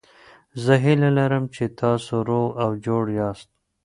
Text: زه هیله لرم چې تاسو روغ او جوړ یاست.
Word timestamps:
زه 0.63 0.73
هیله 0.83 1.09
لرم 1.17 1.43
چې 1.55 1.63
تاسو 1.81 2.13
روغ 2.29 2.49
او 2.63 2.71
جوړ 2.85 3.03
یاست. 3.19 3.49